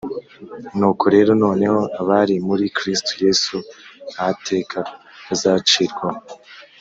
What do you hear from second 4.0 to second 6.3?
nta teka bazacirwaho